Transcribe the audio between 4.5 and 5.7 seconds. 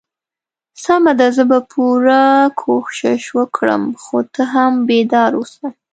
هم بیدار اوسه.